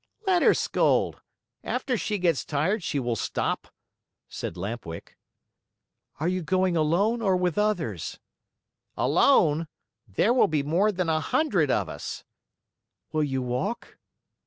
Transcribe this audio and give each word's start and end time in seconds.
"Let 0.25 0.41
her 0.41 0.55
scold. 0.55 1.21
After 1.63 1.95
she 1.95 2.17
gets 2.17 2.43
tired, 2.43 2.81
she 2.81 2.99
will 2.99 3.15
stop," 3.15 3.67
said 4.27 4.57
Lamp 4.57 4.83
Wick. 4.83 5.15
"Are 6.19 6.27
you 6.27 6.41
going 6.41 6.75
alone 6.75 7.21
or 7.21 7.37
with 7.37 7.55
others?" 7.55 8.19
"Alone? 8.97 9.67
There 10.07 10.33
will 10.33 10.47
be 10.47 10.63
more 10.63 10.91
than 10.91 11.07
a 11.07 11.19
hundred 11.19 11.69
of 11.69 11.87
us!" 11.87 12.23
"Will 13.11 13.23
you 13.23 13.43
walk?" 13.43 13.99